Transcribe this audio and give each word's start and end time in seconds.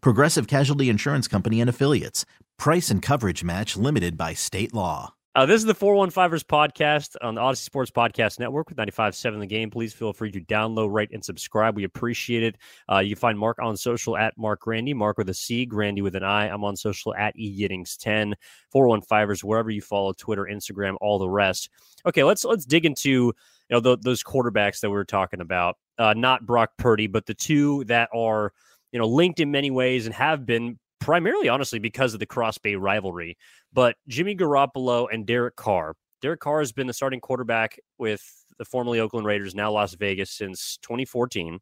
Progressive 0.00 0.46
Casualty 0.46 0.88
Insurance 0.88 1.28
Company 1.28 1.60
and 1.60 1.70
Affiliates. 1.70 2.24
Price 2.58 2.90
and 2.90 3.02
coverage 3.02 3.44
match 3.44 3.76
limited 3.76 4.16
by 4.16 4.34
state 4.34 4.72
law. 4.72 5.14
Uh, 5.36 5.44
this 5.44 5.60
is 5.60 5.66
the 5.66 5.74
415ers 5.74 6.42
podcast 6.42 7.14
on 7.20 7.34
the 7.34 7.42
Audacy 7.42 7.56
Sports 7.58 7.90
Podcast 7.90 8.38
Network 8.38 8.70
with 8.70 8.78
95.7 8.78 9.38
The 9.38 9.46
Game. 9.46 9.70
Please 9.70 9.92
feel 9.92 10.14
free 10.14 10.32
to 10.32 10.40
download, 10.40 10.94
rate, 10.94 11.10
and 11.12 11.22
subscribe. 11.22 11.76
We 11.76 11.84
appreciate 11.84 12.42
it. 12.42 12.56
Uh, 12.90 13.00
you 13.00 13.16
find 13.16 13.38
Mark 13.38 13.58
on 13.60 13.76
social 13.76 14.16
at 14.16 14.32
Marc 14.38 14.60
Grandi, 14.60 14.94
Mark 14.94 15.18
with 15.18 15.28
a 15.28 15.34
C, 15.34 15.66
Grandi 15.66 16.00
with 16.00 16.16
an 16.16 16.22
I. 16.22 16.48
I'm 16.48 16.64
on 16.64 16.74
social 16.74 17.14
at 17.16 17.36
egittings10, 17.36 18.32
415ers, 18.74 19.44
wherever 19.44 19.68
you 19.68 19.82
follow, 19.82 20.14
Twitter, 20.14 20.48
Instagram, 20.50 20.96
all 21.02 21.18
the 21.18 21.28
rest. 21.28 21.68
Okay, 22.06 22.24
let's 22.24 22.42
let's 22.42 22.64
dig 22.64 22.86
into 22.86 23.10
you 23.10 23.34
know 23.68 23.80
the, 23.80 23.98
those 23.98 24.24
quarterbacks 24.24 24.80
that 24.80 24.88
we 24.88 24.96
were 24.96 25.04
talking 25.04 25.42
about. 25.42 25.76
Uh, 25.98 26.14
not 26.16 26.46
Brock 26.46 26.70
Purdy, 26.78 27.08
but 27.08 27.26
the 27.26 27.34
two 27.34 27.84
that 27.84 28.08
are 28.14 28.54
you 28.92 28.98
know 28.98 29.06
linked 29.06 29.40
in 29.40 29.50
many 29.50 29.70
ways 29.70 30.06
and 30.06 30.14
have 30.14 30.46
been 30.46 30.78
primarily, 31.00 31.48
honestly, 31.48 31.78
because 31.78 32.14
of 32.14 32.20
the 32.20 32.26
Cross 32.26 32.58
Bay 32.58 32.74
rivalry. 32.74 33.36
But 33.72 33.96
Jimmy 34.08 34.34
Garoppolo 34.34 35.06
and 35.12 35.26
Derek 35.26 35.56
Carr. 35.56 35.94
Derek 36.22 36.40
Carr 36.40 36.60
has 36.60 36.72
been 36.72 36.86
the 36.86 36.92
starting 36.92 37.20
quarterback 37.20 37.78
with 37.98 38.22
the 38.58 38.64
formerly 38.64 39.00
Oakland 39.00 39.26
Raiders, 39.26 39.54
now 39.54 39.70
Las 39.70 39.94
Vegas, 39.94 40.30
since 40.30 40.78
2014. 40.82 41.58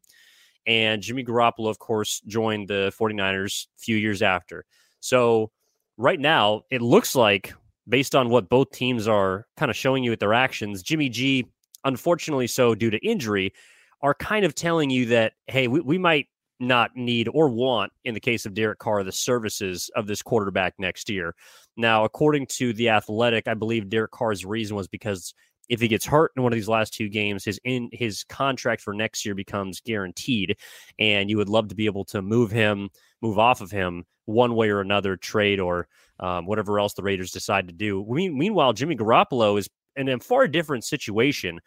And 0.65 1.01
Jimmy 1.01 1.23
Garoppolo, 1.23 1.69
of 1.69 1.77
course, 1.77 2.21
joined 2.21 2.67
the 2.67 2.91
49ers 2.99 3.67
a 3.67 3.79
few 3.79 3.97
years 3.97 4.21
after. 4.21 4.65
So 4.99 5.51
right 5.97 6.19
now, 6.19 6.63
it 6.71 6.81
looks 6.81 7.15
like, 7.15 7.53
based 7.87 8.15
on 8.15 8.29
what 8.29 8.49
both 8.49 8.71
teams 8.71 9.07
are 9.07 9.45
kind 9.57 9.69
of 9.69 9.75
showing 9.75 10.03
you 10.03 10.09
with 10.09 10.19
their 10.19 10.33
actions, 10.33 10.81
Jimmy 10.81 11.09
G, 11.09 11.45
unfortunately 11.83 12.47
so 12.47 12.73
due 12.73 12.89
to 12.89 12.97
injury, 13.05 13.53
are 14.01 14.15
kind 14.15 14.43
of 14.43 14.55
telling 14.55 14.89
you 14.89 15.05
that, 15.07 15.33
hey, 15.47 15.67
we, 15.67 15.81
we 15.81 15.97
might 15.99 16.27
not 16.59 16.95
need 16.95 17.27
or 17.33 17.49
want, 17.49 17.91
in 18.03 18.13
the 18.13 18.19
case 18.19 18.45
of 18.45 18.53
Derek 18.53 18.79
Carr, 18.79 19.03
the 19.03 19.11
services 19.11 19.89
of 19.95 20.07
this 20.07 20.21
quarterback 20.21 20.73
next 20.77 21.09
year. 21.09 21.35
Now, 21.77 22.05
according 22.05 22.47
to 22.57 22.73
the 22.73 22.89
Athletic, 22.89 23.47
I 23.47 23.53
believe 23.53 23.89
Derek 23.89 24.11
Carr's 24.11 24.45
reason 24.45 24.75
was 24.75 24.87
because 24.87 25.33
if 25.67 25.81
he 25.81 25.87
gets 25.87 26.05
hurt 26.05 26.31
in 26.35 26.43
one 26.43 26.51
of 26.51 26.57
these 26.57 26.69
last 26.69 26.93
two 26.93 27.09
games, 27.09 27.43
his 27.43 27.59
in 27.63 27.89
his 27.91 28.23
contract 28.23 28.81
for 28.81 28.93
next 28.93 29.25
year 29.25 29.35
becomes 29.35 29.81
guaranteed, 29.81 30.57
and 30.99 31.29
you 31.29 31.37
would 31.37 31.49
love 31.49 31.69
to 31.69 31.75
be 31.75 31.85
able 31.85 32.05
to 32.05 32.21
move 32.21 32.51
him, 32.51 32.89
move 33.21 33.39
off 33.39 33.61
of 33.61 33.71
him 33.71 34.05
one 34.25 34.55
way 34.55 34.69
or 34.69 34.81
another, 34.81 35.17
trade 35.17 35.59
or 35.59 35.87
um, 36.19 36.45
whatever 36.45 36.79
else 36.79 36.93
the 36.93 37.03
Raiders 37.03 37.31
decide 37.31 37.67
to 37.67 37.73
do. 37.73 38.05
meanwhile, 38.07 38.73
Jimmy 38.73 38.95
Garoppolo 38.95 39.57
is 39.59 39.69
in 39.95 40.09
a 40.09 40.19
far 40.19 40.47
different 40.47 40.83
situation, 40.83 41.59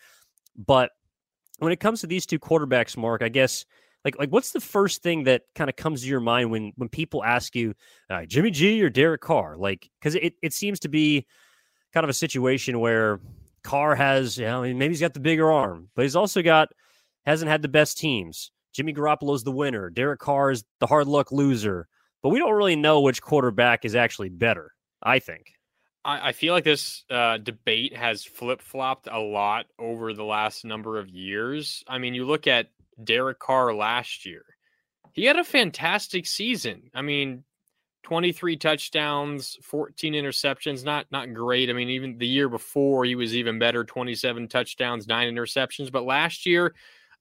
but 0.57 0.91
when 1.59 1.73
it 1.73 1.81
comes 1.81 2.01
to 2.01 2.07
these 2.07 2.27
two 2.27 2.39
quarterbacks, 2.39 2.97
Mark, 2.97 3.23
I 3.23 3.29
guess 3.29 3.65
like 4.05 4.19
like 4.19 4.31
what's 4.31 4.53
the 4.53 4.61
first 4.61 5.03
thing 5.03 5.25
that 5.25 5.43
kind 5.55 5.69
of 5.69 5.77
comes 5.77 6.03
to 6.03 6.09
your 6.09 6.21
mind 6.21 6.51
when 6.51 6.73
when 6.77 6.89
people 6.89 7.25
ask 7.25 7.55
you 7.55 7.75
uh, 8.11 8.25
Jimmy 8.25 8.51
G 8.51 8.83
or 8.83 8.91
Derek 8.91 9.21
Carr? 9.21 9.57
Like 9.57 9.91
because 10.01 10.15
it 10.15 10.35
it 10.43 10.53
seems 10.53 10.81
to 10.81 10.89
be 10.89 11.27
kind 11.93 12.05
of 12.05 12.11
a 12.11 12.15
situation 12.15 12.81
where 12.81 13.21
Carr 13.63 13.95
has 13.95 14.39
you 14.39 14.47
know 14.47 14.63
maybe 14.63 14.89
he's 14.89 15.01
got 15.01 15.15
the 15.15 15.21
bigger 15.21 15.51
arm, 15.51 15.89
but 15.95 16.03
he's 16.03 16.17
also 16.17 16.43
got 16.43 16.69
hasn't 17.27 17.51
had 17.51 17.63
the 17.63 17.69
best 17.69 17.99
teams. 17.99 18.51
Jimmy 18.73 18.95
Garoppolo's 18.95 19.45
the 19.45 19.53
winner. 19.53 19.91
Derek 19.91 20.21
Carr 20.21 20.51
is 20.51 20.65
the 20.79 20.87
hard 20.87 21.09
luck 21.09 21.33
loser. 21.33 21.89
But 22.23 22.31
we 22.31 22.39
don't 22.39 22.55
really 22.55 22.77
know 22.77 23.01
which 23.01 23.23
quarterback 23.23 23.85
is 23.85 23.95
actually 23.95 24.29
better. 24.29 24.73
I 25.03 25.19
think. 25.19 25.53
I, 26.05 26.33
feel 26.33 26.55
like 26.55 26.65
this 26.65 27.05
uh, 27.11 27.37
debate 27.37 27.95
has 27.95 28.25
flip 28.25 28.63
flopped 28.63 29.09
a 29.11 29.19
lot 29.19 29.67
over 29.79 30.15
the 30.15 30.25
last 30.25 30.65
number 30.65 30.99
of 30.99 31.11
years. 31.11 31.85
I 31.87 31.99
mean, 31.99 32.15
you 32.15 32.25
look 32.25 32.47
at 32.47 32.71
Derek 33.03 33.39
Carr 33.39 33.75
last 33.75 34.27
year. 34.27 34.45
He 35.13 35.25
had 35.25 35.39
a 35.39 35.45
fantastic 35.45 36.27
season. 36.27 36.91
I 36.95 37.03
mean, 37.03 37.45
23 38.05 38.57
touchdowns, 38.57 39.59
14 39.63 40.15
interceptions, 40.15 40.85
not 40.85 41.07
not 41.11 41.35
great. 41.35 41.71
I 41.71 41.73
mean, 41.73 41.91
even 41.91 42.19
the 42.19 42.27
year 42.27 42.49
before 42.49 43.05
he 43.05 43.15
was 43.15 43.35
even 43.35 43.59
better, 43.59 43.85
27 43.85 44.49
touchdowns, 44.49 45.07
9 45.07 45.35
interceptions, 45.35 45.91
but 45.91 46.05
last 46.05 46.47
year 46.47 46.75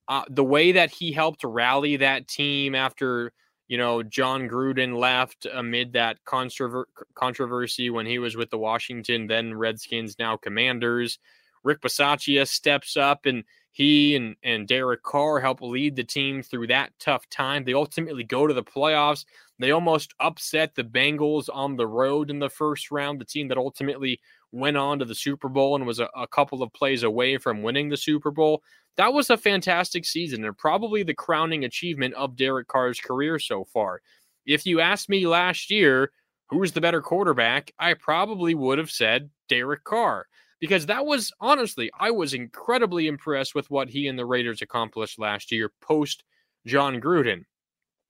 uh, 0.07 0.23
the 0.29 0.43
way 0.43 0.71
that 0.71 0.89
he 0.91 1.11
helped 1.11 1.43
rally 1.43 1.97
that 1.97 2.27
team 2.27 2.75
after 2.75 3.31
you 3.67 3.77
know 3.77 4.01
Jon 4.03 4.47
Gruden 4.47 4.97
left 4.97 5.45
amid 5.53 5.93
that 5.93 6.17
controver- 6.25 6.85
controversy 7.13 7.89
when 7.89 8.05
he 8.05 8.19
was 8.19 8.37
with 8.37 8.49
the 8.49 8.57
Washington 8.57 9.27
then 9.27 9.53
Redskins 9.53 10.17
now 10.17 10.37
Commanders. 10.37 11.19
Rick 11.67 11.81
Bisaccia 11.81 12.47
steps 12.47 12.95
up 12.95 13.25
and 13.25 13.43
he 13.73 14.15
and, 14.15 14.35
and 14.41 14.67
Derek 14.67 15.03
Carr 15.03 15.39
help 15.39 15.61
lead 15.61 15.95
the 15.97 16.03
team 16.03 16.41
through 16.41 16.67
that 16.67 16.93
tough 16.97 17.29
time. 17.29 17.63
They 17.63 17.73
ultimately 17.73 18.23
go 18.23 18.47
to 18.47 18.53
the 18.53 18.63
playoffs. 18.63 19.25
They 19.59 19.71
almost 19.71 20.13
upset 20.19 20.73
the 20.73 20.83
Bengals 20.83 21.49
on 21.53 21.75
the 21.75 21.85
road 21.85 22.29
in 22.29 22.39
the 22.39 22.49
first 22.49 22.89
round, 22.89 23.19
the 23.19 23.25
team 23.25 23.49
that 23.49 23.57
ultimately 23.57 24.19
went 24.53 24.77
on 24.77 24.97
to 24.99 25.05
the 25.05 25.13
Super 25.13 25.49
Bowl 25.49 25.75
and 25.75 25.85
was 25.85 25.99
a, 25.99 26.09
a 26.15 26.25
couple 26.25 26.63
of 26.63 26.71
plays 26.71 27.03
away 27.03 27.37
from 27.37 27.61
winning 27.61 27.89
the 27.89 27.97
Super 27.97 28.31
Bowl. 28.31 28.63
That 28.95 29.13
was 29.13 29.29
a 29.29 29.37
fantastic 29.37 30.05
season 30.05 30.45
and 30.45 30.57
probably 30.57 31.03
the 31.03 31.13
crowning 31.13 31.65
achievement 31.65 32.13
of 32.13 32.37
Derek 32.37 32.69
Carr's 32.69 32.99
career 32.99 33.39
so 33.39 33.65
far. 33.65 34.01
If 34.45 34.65
you 34.65 34.79
asked 34.79 35.09
me 35.09 35.27
last 35.27 35.69
year 35.69 36.11
who 36.49 36.59
was 36.59 36.71
the 36.71 36.81
better 36.81 37.01
quarterback, 37.01 37.73
I 37.77 37.93
probably 37.93 38.55
would 38.55 38.77
have 38.77 38.89
said 38.89 39.29
Derek 39.49 39.83
Carr 39.83 40.27
because 40.59 40.85
that 40.87 41.05
was 41.05 41.31
honestly, 41.39 41.91
I 41.99 42.11
was 42.11 42.33
incredibly 42.33 43.07
impressed 43.07 43.55
with 43.55 43.69
what 43.69 43.89
he 43.89 44.07
and 44.07 44.17
the 44.17 44.25
Raiders 44.25 44.61
accomplished 44.61 45.19
last 45.19 45.51
year 45.51 45.71
post 45.81 46.23
Jon 46.65 46.99
Gruden. 46.99 47.45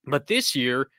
But 0.05 0.27
this 0.27 0.55
year, 0.55 0.89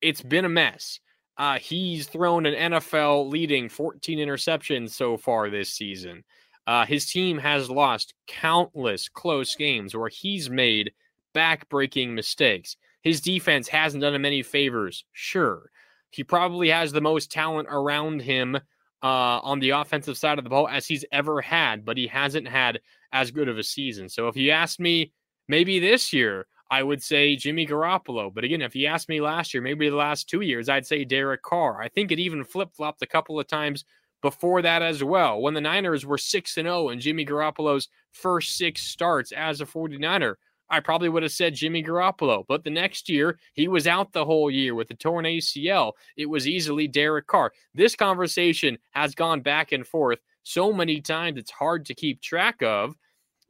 it's 0.00 0.22
been 0.22 0.44
a 0.44 0.50
mess. 0.50 1.00
Uh, 1.36 1.58
he's 1.58 2.06
thrown 2.06 2.46
an 2.46 2.72
NFL 2.72 3.30
leading 3.30 3.68
14 3.68 4.18
interceptions 4.18 4.90
so 4.90 5.16
far 5.16 5.48
this 5.48 5.72
season. 5.72 6.24
Uh, 6.66 6.84
his 6.84 7.10
team 7.10 7.38
has 7.38 7.70
lost 7.70 8.12
countless 8.26 9.08
close 9.08 9.54
games 9.54 9.96
where 9.96 10.10
he's 10.10 10.50
made 10.50 10.92
back-breaking 11.32 12.14
mistakes. 12.14 12.76
His 13.02 13.20
defense 13.20 13.68
hasn't 13.68 14.02
done 14.02 14.14
him 14.14 14.24
any 14.24 14.42
favors. 14.42 15.04
Sure, 15.12 15.70
he 16.10 16.24
probably 16.24 16.68
has 16.68 16.92
the 16.92 17.00
most 17.00 17.30
talent 17.30 17.68
around 17.70 18.20
him 18.20 18.58
uh, 19.02 19.40
on 19.42 19.60
the 19.60 19.70
offensive 19.70 20.16
side 20.16 20.38
of 20.38 20.44
the 20.44 20.50
ball 20.50 20.68
as 20.68 20.86
he's 20.86 21.04
ever 21.12 21.40
had, 21.40 21.84
but 21.84 21.96
he 21.96 22.06
hasn't 22.06 22.48
had 22.48 22.80
as 23.12 23.30
good 23.30 23.48
of 23.48 23.58
a 23.58 23.62
season. 23.62 24.08
So 24.08 24.28
if 24.28 24.36
you 24.36 24.50
ask 24.50 24.80
me, 24.80 25.12
maybe 25.48 25.78
this 25.78 26.12
year, 26.12 26.46
I 26.70 26.82
would 26.82 27.02
say 27.02 27.36
Jimmy 27.36 27.66
Garoppolo. 27.66 28.32
But 28.32 28.44
again, 28.44 28.60
if 28.60 28.76
you 28.76 28.86
asked 28.86 29.08
me 29.08 29.20
last 29.20 29.54
year, 29.54 29.62
maybe 29.62 29.88
the 29.88 29.96
last 29.96 30.28
two 30.28 30.42
years, 30.42 30.68
I'd 30.68 30.86
say 30.86 31.04
Derek 31.04 31.42
Carr. 31.42 31.80
I 31.80 31.88
think 31.88 32.12
it 32.12 32.18
even 32.18 32.44
flip 32.44 32.70
flopped 32.74 33.02
a 33.02 33.06
couple 33.06 33.40
of 33.40 33.46
times 33.46 33.84
before 34.20 34.62
that 34.62 34.82
as 34.82 35.02
well. 35.02 35.40
When 35.40 35.54
the 35.54 35.60
Niners 35.60 36.04
were 36.04 36.18
6 36.18 36.56
and 36.56 36.66
0 36.66 36.90
and 36.90 37.00
Jimmy 37.00 37.24
Garoppolo's 37.24 37.88
first 38.12 38.56
six 38.56 38.82
starts 38.82 39.32
as 39.32 39.60
a 39.60 39.66
49er, 39.66 40.34
I 40.70 40.80
probably 40.80 41.08
would 41.08 41.22
have 41.22 41.32
said 41.32 41.54
Jimmy 41.54 41.82
Garoppolo. 41.82 42.44
But 42.46 42.64
the 42.64 42.70
next 42.70 43.08
year, 43.08 43.38
he 43.54 43.68
was 43.68 43.86
out 43.86 44.12
the 44.12 44.24
whole 44.24 44.50
year 44.50 44.74
with 44.74 44.90
a 44.90 44.94
torn 44.94 45.24
ACL. 45.24 45.92
It 46.16 46.26
was 46.26 46.46
easily 46.46 46.88
Derek 46.88 47.26
Carr. 47.26 47.52
This 47.74 47.94
conversation 47.94 48.78
has 48.90 49.14
gone 49.14 49.40
back 49.40 49.72
and 49.72 49.86
forth 49.86 50.18
so 50.48 50.72
many 50.72 51.02
times, 51.02 51.38
it's 51.38 51.50
hard 51.50 51.84
to 51.86 51.94
keep 51.94 52.22
track 52.22 52.62
of. 52.62 52.94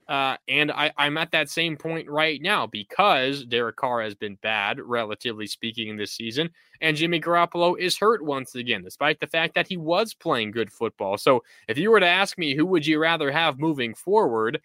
Uh, 0.08 0.36
and 0.48 0.72
I, 0.72 0.90
I'm 0.96 1.16
at 1.16 1.30
that 1.32 1.50
same 1.50 1.76
point 1.76 2.08
right 2.08 2.40
now 2.42 2.66
because 2.66 3.44
Derek 3.44 3.76
Carr 3.76 4.02
has 4.02 4.14
been 4.14 4.36
bad, 4.42 4.80
relatively 4.80 5.46
speaking, 5.46 5.96
this 5.96 6.12
season. 6.12 6.50
And 6.80 6.96
Jimmy 6.96 7.20
Garoppolo 7.20 7.78
is 7.78 7.98
hurt 7.98 8.24
once 8.24 8.54
again, 8.54 8.82
despite 8.82 9.20
the 9.20 9.26
fact 9.26 9.54
that 9.54 9.68
he 9.68 9.76
was 9.76 10.12
playing 10.12 10.50
good 10.50 10.72
football. 10.72 11.18
So 11.18 11.44
if 11.68 11.78
you 11.78 11.90
were 11.90 12.00
to 12.00 12.06
ask 12.06 12.36
me, 12.36 12.56
who 12.56 12.66
would 12.66 12.86
you 12.86 12.98
rather 12.98 13.30
have 13.30 13.60
moving 13.60 13.94
forward? 13.94 14.60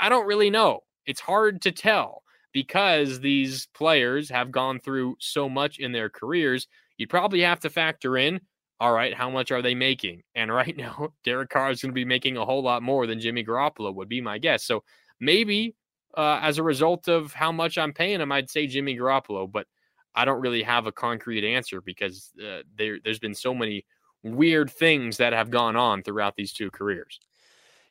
I 0.00 0.08
don't 0.08 0.26
really 0.26 0.50
know. 0.50 0.80
It's 1.06 1.20
hard 1.20 1.62
to 1.62 1.72
tell 1.72 2.22
because 2.52 3.20
these 3.20 3.66
players 3.74 4.28
have 4.30 4.50
gone 4.50 4.80
through 4.80 5.16
so 5.20 5.48
much 5.48 5.78
in 5.78 5.92
their 5.92 6.08
careers. 6.08 6.66
You'd 6.96 7.10
probably 7.10 7.42
have 7.42 7.60
to 7.60 7.70
factor 7.70 8.16
in 8.16 8.40
all 8.78 8.92
right, 8.92 9.14
how 9.14 9.30
much 9.30 9.50
are 9.52 9.62
they 9.62 9.74
making? 9.74 10.22
And 10.34 10.52
right 10.52 10.76
now, 10.76 11.12
Derek 11.24 11.50
Carr 11.50 11.70
is 11.70 11.82
going 11.82 11.90
to 11.90 11.94
be 11.94 12.04
making 12.04 12.36
a 12.36 12.44
whole 12.44 12.62
lot 12.62 12.82
more 12.82 13.06
than 13.06 13.20
Jimmy 13.20 13.44
Garoppolo 13.44 13.94
would 13.94 14.08
be 14.08 14.20
my 14.20 14.38
guess. 14.38 14.64
So 14.64 14.84
maybe 15.20 15.74
uh, 16.16 16.40
as 16.42 16.58
a 16.58 16.62
result 16.62 17.08
of 17.08 17.32
how 17.32 17.52
much 17.52 17.78
I'm 17.78 17.92
paying 17.92 18.20
him, 18.20 18.32
I'd 18.32 18.50
say 18.50 18.66
Jimmy 18.66 18.96
Garoppolo, 18.96 19.50
but 19.50 19.66
I 20.14 20.24
don't 20.24 20.40
really 20.40 20.62
have 20.62 20.86
a 20.86 20.92
concrete 20.92 21.44
answer 21.44 21.80
because 21.80 22.32
uh, 22.40 22.60
there, 22.76 22.98
there's 23.04 23.18
been 23.18 23.34
so 23.34 23.54
many 23.54 23.84
weird 24.22 24.70
things 24.70 25.18
that 25.18 25.32
have 25.32 25.50
gone 25.50 25.76
on 25.76 26.02
throughout 26.02 26.36
these 26.36 26.52
two 26.52 26.70
careers. 26.70 27.20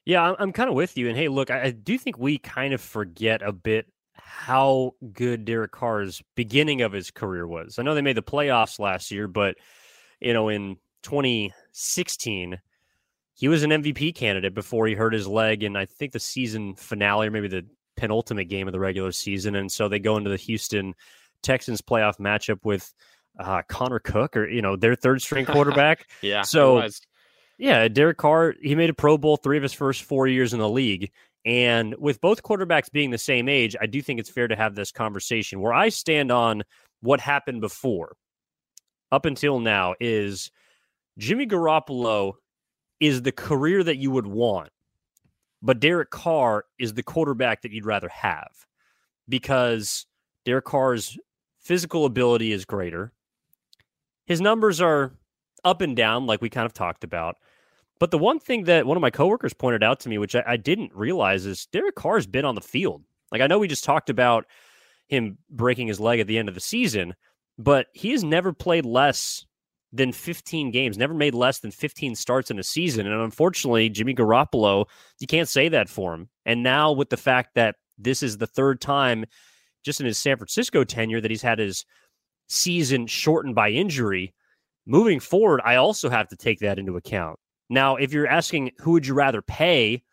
Yeah, 0.05 0.21
I'm, 0.21 0.35
I'm 0.39 0.51
kind 0.53 0.69
of 0.69 0.75
with 0.75 0.97
you. 0.97 1.09
And 1.09 1.17
hey, 1.17 1.27
look, 1.27 1.49
I, 1.49 1.63
I 1.63 1.71
do 1.71 1.97
think 1.97 2.17
we 2.17 2.37
kind 2.37 2.73
of 2.73 2.81
forget 2.81 3.41
a 3.41 3.51
bit 3.51 3.87
how 4.13 4.93
good 5.13 5.45
Derek 5.45 5.71
Carr's 5.71 6.21
beginning 6.35 6.81
of 6.81 6.91
his 6.91 7.11
career 7.11 7.47
was. 7.47 7.77
I 7.77 7.83
know 7.83 7.95
they 7.95 8.01
made 8.01 8.17
the 8.17 8.23
playoffs 8.23 8.79
last 8.79 9.11
year, 9.11 9.27
but 9.27 9.55
you 10.19 10.33
know, 10.33 10.49
in 10.49 10.77
2016, 11.03 12.59
he 13.33 13.47
was 13.47 13.63
an 13.63 13.71
MVP 13.71 14.15
candidate 14.15 14.53
before 14.53 14.87
he 14.87 14.93
hurt 14.93 15.13
his 15.13 15.27
leg 15.27 15.63
in 15.63 15.75
I 15.75 15.85
think 15.85 16.13
the 16.13 16.19
season 16.19 16.75
finale 16.75 17.27
or 17.27 17.31
maybe 17.31 17.47
the 17.47 17.65
penultimate 17.97 18.47
game 18.47 18.67
of 18.67 18.71
the 18.71 18.79
regular 18.79 19.11
season, 19.11 19.55
and 19.55 19.71
so 19.71 19.87
they 19.87 19.99
go 19.99 20.17
into 20.17 20.29
the 20.29 20.37
Houston 20.37 20.95
Texans 21.41 21.81
playoff 21.81 22.17
matchup 22.17 22.59
with 22.63 22.93
uh, 23.39 23.61
Connor 23.67 23.99
Cook 23.99 24.37
or 24.37 24.47
you 24.47 24.61
know 24.61 24.75
their 24.75 24.95
third 24.95 25.21
string 25.21 25.45
quarterback. 25.47 26.07
yeah, 26.21 26.43
so 26.43 26.87
yeah, 27.57 27.87
Derek 27.87 28.17
Carr 28.17 28.55
he 28.61 28.75
made 28.75 28.89
a 28.89 28.93
Pro 28.93 29.17
Bowl 29.17 29.37
three 29.37 29.57
of 29.57 29.63
his 29.63 29.73
first 29.73 30.03
four 30.03 30.27
years 30.27 30.53
in 30.53 30.59
the 30.59 30.69
league. 30.69 31.11
And 31.45 31.95
with 31.99 32.21
both 32.21 32.41
quarterbacks 32.41 32.91
being 32.91 33.11
the 33.11 33.17
same 33.19 33.47
age, 33.47 33.75
I 33.79 33.85
do 33.85 34.01
think 34.01 34.19
it's 34.19 34.29
fair 34.29 34.47
to 34.47 34.55
have 34.55 34.73
this 34.73 34.91
conversation. 34.91 35.61
Where 35.61 35.73
I 35.73 35.89
stand 35.89 36.31
on 36.31 36.63
what 37.01 37.19
happened 37.19 37.61
before, 37.61 38.15
up 39.11 39.25
until 39.25 39.59
now 39.59 39.95
is 39.99 40.51
Jimmy 41.17 41.45
Garoppolo 41.45 42.33
is 42.99 43.21
the 43.21 43.31
career 43.31 43.83
that 43.83 43.97
you 43.97 44.11
would 44.11 44.27
want, 44.27 44.69
but 45.61 45.79
Derek 45.79 46.09
Carr 46.09 46.65
is 46.79 46.93
the 46.93 47.03
quarterback 47.03 47.61
that 47.61 47.71
you'd 47.71 47.85
rather 47.85 48.09
have 48.09 48.65
because 49.29 50.05
Derek 50.45 50.65
Carr's 50.65 51.17
physical 51.61 52.05
ability 52.05 52.51
is 52.51 52.65
greater. 52.65 53.13
His 54.25 54.41
numbers 54.41 54.81
are 54.81 55.13
up 55.65 55.81
and 55.81 55.95
down, 55.95 56.25
like 56.25 56.41
we 56.41 56.49
kind 56.49 56.65
of 56.65 56.73
talked 56.73 57.03
about. 57.03 57.35
But 57.99 58.11
the 58.11 58.17
one 58.17 58.39
thing 58.39 58.65
that 58.65 58.85
one 58.85 58.97
of 58.97 59.01
my 59.01 59.09
coworkers 59.09 59.53
pointed 59.53 59.83
out 59.83 59.99
to 60.01 60.09
me, 60.09 60.17
which 60.17 60.35
I, 60.35 60.43
I 60.45 60.57
didn't 60.57 60.93
realize, 60.93 61.45
is 61.45 61.65
Derek 61.67 61.95
Carr's 61.95 62.27
been 62.27 62.45
on 62.45 62.55
the 62.55 62.61
field. 62.61 63.03
Like 63.31 63.41
I 63.41 63.47
know 63.47 63.59
we 63.59 63.67
just 63.67 63.83
talked 63.83 64.09
about 64.09 64.45
him 65.07 65.37
breaking 65.49 65.87
his 65.87 65.99
leg 65.99 66.19
at 66.19 66.27
the 66.27 66.37
end 66.37 66.49
of 66.49 66.55
the 66.55 66.61
season, 66.61 67.15
but 67.57 67.87
he 67.93 68.11
has 68.11 68.23
never 68.23 68.53
played 68.53 68.85
less 68.85 69.45
than 69.93 70.11
15 70.11 70.71
games, 70.71 70.97
never 70.97 71.13
made 71.13 71.33
less 71.33 71.59
than 71.59 71.71
15 71.71 72.15
starts 72.15 72.51
in 72.51 72.59
a 72.59 72.63
season. 72.63 73.07
And 73.07 73.21
unfortunately, 73.21 73.89
Jimmy 73.89 74.13
Garoppolo, 74.13 74.85
you 75.19 75.27
can't 75.27 75.47
say 75.47 75.69
that 75.69 75.87
for 75.87 76.13
him. 76.13 76.29
And 76.45 76.63
now 76.63 76.91
with 76.91 77.09
the 77.09 77.17
fact 77.17 77.55
that 77.55 77.75
this 77.97 78.21
is 78.21 78.37
the 78.37 78.47
third 78.47 78.81
time 78.81 79.25
just 79.83 80.01
in 80.01 80.05
his 80.05 80.17
San 80.17 80.35
Francisco 80.35 80.83
tenure 80.83 81.21
that 81.21 81.31
he's 81.31 81.43
had 81.43 81.59
his 81.59 81.85
season 82.49 83.07
shortened 83.07 83.55
by 83.55 83.69
injury, 83.69 84.33
moving 84.85 85.19
forward, 85.19 85.61
I 85.63 85.75
also 85.75 86.09
have 86.09 86.27
to 86.29 86.35
take 86.35 86.59
that 86.59 86.79
into 86.79 86.97
account. 86.97 87.39
Now, 87.69 87.95
if 87.95 88.13
you're 88.13 88.27
asking 88.27 88.71
who 88.79 88.91
would 88.91 89.07
you 89.07 89.13
rather 89.13 89.41
pay, 89.41 90.03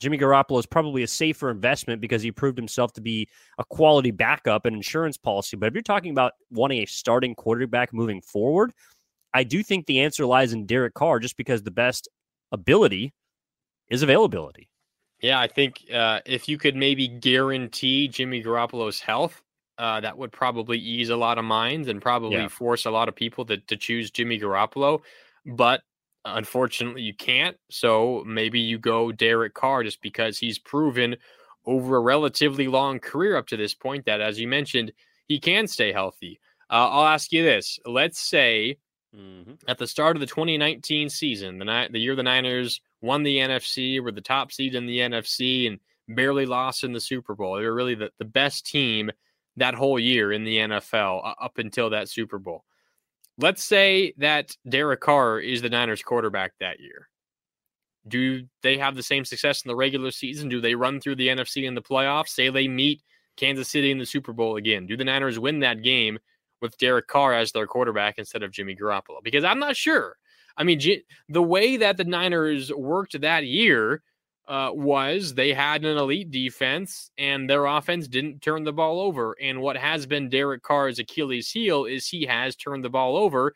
Jimmy 0.00 0.18
Garoppolo 0.18 0.58
is 0.58 0.66
probably 0.66 1.02
a 1.02 1.08
safer 1.08 1.50
investment 1.50 2.00
because 2.00 2.22
he 2.22 2.30
proved 2.30 2.58
himself 2.58 2.92
to 2.94 3.00
be 3.00 3.28
a 3.58 3.64
quality 3.64 4.10
backup 4.10 4.66
and 4.66 4.76
insurance 4.76 5.16
policy. 5.16 5.56
But 5.56 5.66
if 5.66 5.74
you're 5.74 5.82
talking 5.82 6.12
about 6.12 6.32
wanting 6.50 6.82
a 6.82 6.86
starting 6.86 7.34
quarterback 7.34 7.92
moving 7.92 8.20
forward, 8.20 8.72
I 9.32 9.44
do 9.44 9.62
think 9.62 9.86
the 9.86 10.00
answer 10.00 10.26
lies 10.26 10.52
in 10.52 10.66
Derek 10.66 10.94
Carr 10.94 11.18
just 11.18 11.36
because 11.36 11.62
the 11.62 11.70
best 11.70 12.08
ability 12.52 13.12
is 13.90 14.02
availability. 14.02 14.68
Yeah, 15.20 15.40
I 15.40 15.46
think 15.46 15.84
uh, 15.92 16.20
if 16.26 16.48
you 16.48 16.58
could 16.58 16.76
maybe 16.76 17.08
guarantee 17.08 18.08
Jimmy 18.08 18.42
Garoppolo's 18.42 19.00
health, 19.00 19.42
uh, 19.78 20.00
that 20.00 20.16
would 20.16 20.32
probably 20.32 20.78
ease 20.78 21.10
a 21.10 21.16
lot 21.16 21.38
of 21.38 21.44
minds 21.44 21.88
and 21.88 22.00
probably 22.00 22.36
yeah. 22.36 22.48
force 22.48 22.86
a 22.86 22.90
lot 22.90 23.08
of 23.08 23.14
people 23.14 23.44
to, 23.46 23.58
to 23.58 23.76
choose 23.76 24.10
Jimmy 24.10 24.38
Garoppolo. 24.38 25.00
But 25.44 25.82
Unfortunately, 26.24 27.02
you 27.02 27.14
can't. 27.14 27.56
So 27.68 28.22
maybe 28.26 28.58
you 28.58 28.78
go 28.78 29.12
Derek 29.12 29.52
Carr 29.54 29.82
just 29.82 30.00
because 30.00 30.38
he's 30.38 30.58
proven 30.58 31.16
over 31.66 31.96
a 31.96 32.00
relatively 32.00 32.66
long 32.66 32.98
career 32.98 33.36
up 33.36 33.46
to 33.48 33.56
this 33.56 33.74
point 33.74 34.06
that, 34.06 34.20
as 34.20 34.40
you 34.40 34.48
mentioned, 34.48 34.92
he 35.26 35.38
can 35.38 35.66
stay 35.66 35.92
healthy. 35.92 36.40
Uh, 36.70 36.88
I'll 36.88 37.06
ask 37.06 37.30
you 37.30 37.42
this. 37.42 37.78
Let's 37.84 38.20
say 38.20 38.78
mm-hmm. 39.14 39.52
at 39.68 39.76
the 39.76 39.86
start 39.86 40.16
of 40.16 40.20
the 40.20 40.26
2019 40.26 41.10
season, 41.10 41.58
the, 41.58 41.88
the 41.90 42.00
year 42.00 42.16
the 42.16 42.22
Niners 42.22 42.80
won 43.02 43.22
the 43.22 43.36
NFC, 43.36 44.02
were 44.02 44.12
the 44.12 44.20
top 44.22 44.50
seed 44.50 44.74
in 44.74 44.86
the 44.86 44.98
NFC, 44.98 45.66
and 45.66 45.78
barely 46.08 46.46
lost 46.46 46.84
in 46.84 46.92
the 46.92 47.00
Super 47.00 47.34
Bowl. 47.34 47.56
They 47.56 47.64
were 47.64 47.74
really 47.74 47.94
the, 47.94 48.10
the 48.18 48.24
best 48.24 48.66
team 48.66 49.10
that 49.56 49.74
whole 49.74 49.98
year 49.98 50.32
in 50.32 50.44
the 50.44 50.58
NFL 50.58 51.34
up 51.40 51.58
until 51.58 51.90
that 51.90 52.08
Super 52.08 52.38
Bowl. 52.38 52.64
Let's 53.38 53.62
say 53.64 54.14
that 54.18 54.56
Derek 54.68 55.00
Carr 55.00 55.40
is 55.40 55.62
the 55.62 55.70
Niners 55.70 56.02
quarterback 56.02 56.52
that 56.60 56.80
year. 56.80 57.08
Do 58.06 58.46
they 58.62 58.78
have 58.78 58.94
the 58.94 59.02
same 59.02 59.24
success 59.24 59.64
in 59.64 59.68
the 59.68 59.76
regular 59.76 60.10
season? 60.10 60.48
Do 60.48 60.60
they 60.60 60.74
run 60.74 61.00
through 61.00 61.16
the 61.16 61.28
NFC 61.28 61.64
in 61.64 61.74
the 61.74 61.82
playoffs? 61.82 62.28
Say 62.28 62.50
they 62.50 62.68
meet 62.68 63.02
Kansas 63.36 63.68
City 63.68 63.90
in 63.90 63.98
the 63.98 64.06
Super 64.06 64.32
Bowl 64.32 64.56
again. 64.56 64.86
Do 64.86 64.96
the 64.96 65.04
Niners 65.04 65.38
win 65.38 65.60
that 65.60 65.82
game 65.82 66.18
with 66.60 66.76
Derek 66.78 67.06
Carr 67.06 67.32
as 67.34 67.52
their 67.52 67.66
quarterback 67.66 68.18
instead 68.18 68.42
of 68.42 68.52
Jimmy 68.52 68.76
Garoppolo? 68.76 69.22
Because 69.22 69.42
I'm 69.42 69.58
not 69.58 69.76
sure. 69.76 70.16
I 70.56 70.62
mean, 70.62 70.80
the 71.28 71.42
way 71.42 71.76
that 71.76 71.96
the 71.96 72.04
Niners 72.04 72.72
worked 72.72 73.20
that 73.20 73.44
year 73.46 74.02
uh, 74.46 74.70
was 74.72 75.34
they 75.34 75.52
had 75.54 75.84
an 75.84 75.96
elite 75.96 76.30
defense 76.30 77.10
and 77.16 77.48
their 77.48 77.66
offense 77.66 78.08
didn't 78.08 78.42
turn 78.42 78.64
the 78.64 78.72
ball 78.72 79.00
over. 79.00 79.36
And 79.40 79.60
what 79.60 79.76
has 79.76 80.06
been 80.06 80.28
Derek 80.28 80.62
Carr's 80.62 80.98
Achilles 80.98 81.50
heel 81.50 81.84
is 81.84 82.06
he 82.06 82.26
has 82.26 82.54
turned 82.56 82.84
the 82.84 82.90
ball 82.90 83.16
over 83.16 83.54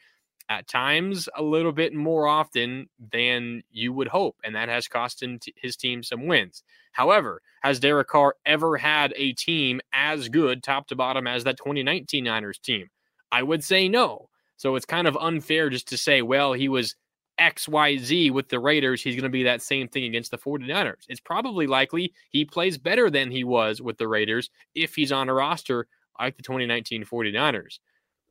at 0.49 0.67
times 0.67 1.29
a 1.37 1.43
little 1.43 1.73
bit 1.73 1.95
more 1.95 2.27
often 2.27 2.89
than 3.13 3.63
you 3.71 3.93
would 3.93 4.09
hope. 4.09 4.37
And 4.43 4.55
that 4.55 4.69
has 4.69 4.89
cost 4.89 5.23
him 5.23 5.39
t- 5.39 5.55
his 5.57 5.77
team 5.77 6.03
some 6.03 6.27
wins. 6.27 6.63
However, 6.93 7.43
has 7.63 7.81
Derek 7.81 8.09
Carr 8.09 8.35
ever 8.47 8.79
had 8.79 9.13
a 9.17 9.33
team 9.33 9.81
as 9.93 10.29
good 10.29 10.63
top 10.63 10.89
to 10.89 10.97
bottom 10.97 11.27
as 11.27 11.45
that 11.45 11.59
2019 11.59 12.25
Niners 12.25 12.59
team? 12.59 12.89
I 13.31 13.43
would 13.43 13.63
say 13.63 13.89
no. 13.89 14.31
So 14.57 14.75
it's 14.75 14.87
kind 14.87 15.07
of 15.07 15.17
unfair 15.19 15.71
just 15.71 15.89
to 15.89 15.99
say, 15.99 16.23
well, 16.23 16.55
he 16.55 16.69
was 16.69 16.97
XYZ 17.41 18.31
with 18.31 18.49
the 18.49 18.61
Raiders, 18.61 19.03
he's 19.03 19.15
going 19.15 19.23
to 19.23 19.29
be 19.29 19.43
that 19.45 19.63
same 19.63 19.89
thing 19.89 20.05
against 20.05 20.31
the 20.31 20.39
49ers. 20.39 21.05
It's 21.09 21.21
probably 21.21 21.67
likely 21.67 22.13
he 22.31 22.45
plays 22.45 22.79
better 22.79 23.11
than 23.11 23.31
he 23.31 23.45
was 23.45 23.81
with 23.81 23.99
the 23.99 24.09
Raiders 24.09 24.51
if 24.75 24.95
he's 24.95 25.13
on 25.13 25.29
a 25.29 25.35
roster 25.35 25.87
like 26.19 26.37
the 26.37 26.43
2019 26.43 27.05
49ers. 27.05 27.79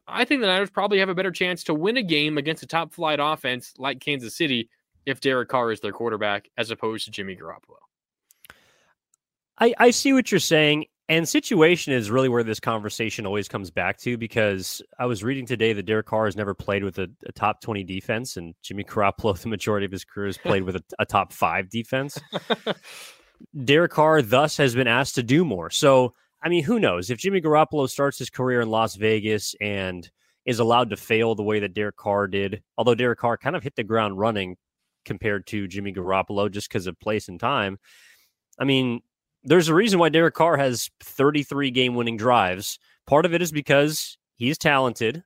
I 0.07 0.25
think 0.25 0.41
the 0.41 0.47
Niners 0.47 0.69
probably 0.69 0.99
have 0.99 1.09
a 1.09 1.15
better 1.15 1.31
chance 1.31 1.63
to 1.65 1.73
win 1.73 1.97
a 1.97 2.03
game 2.03 2.37
against 2.37 2.63
a 2.63 2.67
top 2.67 2.93
flight 2.93 3.19
offense 3.21 3.73
like 3.77 3.99
Kansas 3.99 4.35
City 4.35 4.69
if 5.05 5.19
Derek 5.19 5.49
Carr 5.49 5.71
is 5.71 5.79
their 5.79 5.91
quarterback 5.91 6.49
as 6.57 6.71
opposed 6.71 7.05
to 7.05 7.11
Jimmy 7.11 7.35
Garoppolo. 7.35 7.77
I, 9.59 9.73
I 9.77 9.91
see 9.91 10.13
what 10.13 10.31
you're 10.31 10.39
saying. 10.39 10.85
And 11.09 11.27
situation 11.27 11.93
is 11.93 12.11
really 12.11 12.27
where 12.27 12.43
this 12.43 12.59
conversation 12.59 13.25
always 13.25 13.47
comes 13.47 13.71
back 13.71 13.97
to 13.99 14.17
because 14.17 14.81
I 14.99 15.05
was 15.05 15.23
reading 15.23 15.45
today 15.45 15.71
that 15.71 15.85
Derek 15.85 16.05
Carr 16.05 16.25
has 16.25 16.35
never 16.35 16.53
played 16.53 16.83
with 16.83 16.99
a, 16.99 17.09
a 17.25 17.31
top 17.31 17.61
20 17.61 17.85
defense, 17.85 18.35
and 18.35 18.53
Jimmy 18.61 18.83
Garoppolo, 18.83 19.37
the 19.41 19.47
majority 19.47 19.85
of 19.85 19.91
his 19.91 20.03
career, 20.03 20.27
has 20.27 20.37
played 20.37 20.63
with 20.63 20.75
a, 20.75 20.83
a 20.99 21.05
top 21.05 21.31
five 21.31 21.69
defense. 21.69 22.19
Derek 23.63 23.91
Carr, 23.91 24.21
thus, 24.21 24.57
has 24.57 24.75
been 24.75 24.87
asked 24.87 25.15
to 25.15 25.23
do 25.23 25.45
more. 25.45 25.69
So, 25.69 26.13
I 26.43 26.49
mean, 26.49 26.63
who 26.63 26.79
knows? 26.79 27.09
If 27.09 27.19
Jimmy 27.19 27.39
Garoppolo 27.39 27.89
starts 27.89 28.19
his 28.19 28.29
career 28.29 28.59
in 28.59 28.69
Las 28.69 28.95
Vegas 28.95 29.55
and 29.61 30.09
is 30.45 30.59
allowed 30.59 30.89
to 30.89 30.97
fail 30.97 31.35
the 31.35 31.43
way 31.43 31.59
that 31.59 31.73
Derek 31.73 31.95
Carr 31.95 32.27
did, 32.27 32.63
although 32.77 32.95
Derek 32.95 33.19
Carr 33.19 33.37
kind 33.37 33.55
of 33.55 33.63
hit 33.63 33.75
the 33.75 33.83
ground 33.83 34.17
running 34.17 34.57
compared 35.05 35.47
to 35.47 35.67
Jimmy 35.67 35.93
Garoppolo 35.93 36.51
just 36.51 36.67
because 36.67 36.87
of 36.87 36.99
place 36.99 37.29
and 37.29 37.39
time. 37.39 37.77
I 38.59 38.65
mean, 38.65 39.01
there's 39.43 39.69
a 39.69 39.75
reason 39.75 39.99
why 39.99 40.09
Derek 40.09 40.33
Carr 40.33 40.57
has 40.57 40.89
33 41.03 41.71
game 41.71 41.95
winning 41.95 42.17
drives. 42.17 42.79
Part 43.05 43.25
of 43.25 43.33
it 43.33 43.41
is 43.41 43.51
because 43.51 44.17
he's 44.35 44.57
talented. 44.57 45.23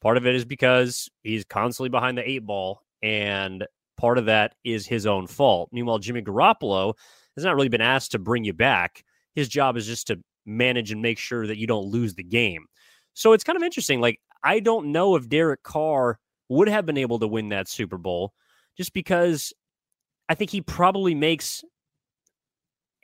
Part 0.00 0.16
of 0.16 0.26
it 0.26 0.34
is 0.34 0.44
because 0.44 1.08
he's 1.22 1.44
constantly 1.44 1.90
behind 1.90 2.18
the 2.18 2.28
eight 2.28 2.44
ball. 2.44 2.82
And 3.02 3.66
part 3.96 4.18
of 4.18 4.26
that 4.26 4.54
is 4.64 4.86
his 4.86 5.06
own 5.06 5.26
fault. 5.26 5.68
Meanwhile, 5.72 5.98
Jimmy 5.98 6.22
Garoppolo 6.22 6.94
has 7.36 7.44
not 7.44 7.54
really 7.54 7.68
been 7.68 7.80
asked 7.80 8.12
to 8.12 8.18
bring 8.18 8.44
you 8.44 8.52
back. 8.52 9.04
His 9.34 9.48
job 9.48 9.76
is 9.76 9.86
just 9.86 10.06
to 10.08 10.20
manage 10.46 10.90
and 10.90 11.02
make 11.02 11.18
sure 11.18 11.46
that 11.46 11.58
you 11.58 11.66
don't 11.66 11.86
lose 11.86 12.14
the 12.14 12.24
game. 12.24 12.66
So 13.14 13.32
it's 13.32 13.44
kind 13.44 13.56
of 13.56 13.62
interesting. 13.62 14.00
Like, 14.00 14.20
I 14.42 14.60
don't 14.60 14.92
know 14.92 15.16
if 15.16 15.28
Derek 15.28 15.62
Carr 15.62 16.18
would 16.48 16.68
have 16.68 16.86
been 16.86 16.96
able 16.98 17.18
to 17.18 17.28
win 17.28 17.50
that 17.50 17.68
Super 17.68 17.98
Bowl 17.98 18.32
just 18.76 18.92
because 18.92 19.52
I 20.28 20.34
think 20.34 20.50
he 20.50 20.62
probably 20.62 21.14
makes 21.14 21.62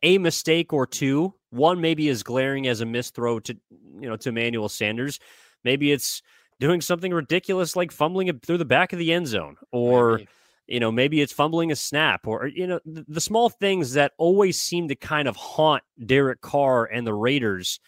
a 0.06 0.18
mistake 0.18 0.72
or 0.72 0.86
two. 0.86 1.34
One 1.50 1.80
maybe 1.80 2.08
as 2.08 2.22
glaring 2.22 2.68
as 2.68 2.80
a 2.80 2.86
missed 2.86 3.14
throw 3.14 3.40
to 3.40 3.56
you 4.00 4.08
know 4.08 4.16
to 4.16 4.28
Emmanuel 4.28 4.68
Sanders. 4.68 5.18
Maybe 5.64 5.90
it's 5.90 6.22
doing 6.60 6.80
something 6.80 7.12
ridiculous 7.12 7.76
like 7.76 7.90
fumbling 7.90 8.28
it 8.28 8.42
through 8.42 8.58
the 8.58 8.64
back 8.64 8.92
of 8.92 8.98
the 8.98 9.12
end 9.12 9.26
zone 9.26 9.56
or 9.72 10.18
maybe. 10.18 10.28
you 10.68 10.80
know 10.80 10.92
maybe 10.92 11.20
it's 11.20 11.32
fumbling 11.32 11.72
a 11.72 11.76
snap 11.76 12.26
or 12.26 12.46
you 12.46 12.66
know 12.66 12.80
the, 12.86 13.04
the, 13.08 13.20
small 13.20 13.50
things 13.50 13.92
that 13.92 14.12
always 14.16 14.58
seem 14.58 14.88
to 14.88 14.94
kind 14.94 15.28
of 15.28 15.36
haunt 15.36 15.82
Derek 16.04 16.40
Carr 16.40 16.86
and 16.86 17.06
the 17.06 17.14
Raiders. 17.14 17.80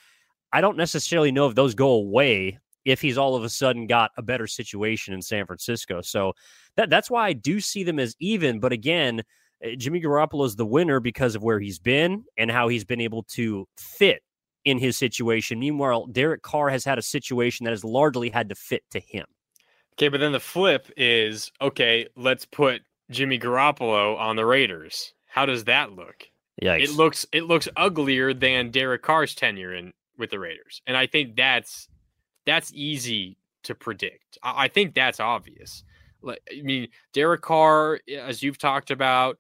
I 0.53 0.61
don't 0.61 0.77
necessarily 0.77 1.31
know 1.31 1.47
if 1.47 1.55
those 1.55 1.75
go 1.75 1.91
away 1.91 2.59
if 2.85 3.01
he's 3.01 3.19
all 3.19 3.37
of 3.37 3.45
a 3.45 3.49
sudden 3.49 3.87
got 3.87 4.11
a 4.17 4.23
better 4.23 4.47
situation 4.47 5.15
in 5.15 5.23
San 5.23 5.47
Francisco. 5.47 6.01
So 6.01 6.33
that 6.77 6.91
that's 6.91 7.11
why 7.11 7.29
I 7.29 7.33
do 7.33 7.61
see 7.61 7.85
them 7.85 8.01
as 8.01 8.17
even, 8.19 8.61
but 8.61 8.73
again, 8.73 9.23
Eh, 9.63 9.75
Jimmy 9.77 10.01
Garoppolo 10.01 10.47
is 10.47 10.57
the 10.57 10.67
winner 10.67 11.01
because 11.01 11.35
of 11.35 11.43
where 11.43 11.61
he's 11.61 11.79
been 11.79 12.25
and 12.37 12.51
how 12.51 12.69
he's 12.69 12.85
been 12.85 13.01
able 13.01 13.23
to 13.25 13.67
fit 13.77 14.23
in 14.65 14.79
his 14.79 14.97
situation. 14.97 15.59
Meanwhile, 15.59 16.07
Derek 16.07 16.43
Carr 16.43 16.69
has 16.69 16.85
had 16.85 16.99
a 16.99 17.03
situation 17.03 17.65
that 17.65 17.71
has 17.71 17.85
largely 17.85 18.31
had 18.31 18.49
to 18.51 18.55
fit 18.55 18.83
to 18.91 19.01
him. 19.01 19.27
Okay, 19.95 20.09
but 20.09 20.21
then 20.21 20.33
the 20.33 20.41
flip 20.41 20.91
is 20.97 21.51
okay, 21.61 22.07
let's 22.17 22.45
put 22.45 22.83
Jimmy 23.11 23.39
Garoppolo 23.39 24.19
on 24.19 24.37
the 24.37 24.47
Raiders. 24.47 25.13
How 25.27 25.47
does 25.47 25.65
that 25.65 25.93
look? 25.93 26.29
Yikes. 26.63 26.83
It 26.83 26.91
looks 26.91 27.27
it 27.33 27.45
looks 27.45 27.69
uglier 27.77 28.35
than 28.35 28.71
Derek 28.71 29.03
Carr's 29.03 29.35
tenure 29.35 29.75
in 29.75 29.93
with 30.17 30.31
the 30.31 30.39
Raiders. 30.39 30.83
And 30.87 30.97
I 30.97 31.07
think 31.07 31.37
that's 31.37 31.89
that's 32.47 32.73
easy 32.75 33.39
to 33.65 33.75
predict. 33.75 34.39
I, 34.43 34.65
I 34.65 34.69
think 34.69 34.95
that's 34.95 35.21
obvious. 35.21 35.85
Like 36.23 36.41
I 36.53 36.63
mean, 36.63 36.89
Derek 37.13 37.43
Carr, 37.43 38.01
as 38.21 38.43
you've 38.43 38.59
talked 38.59 38.91
about, 38.91 39.39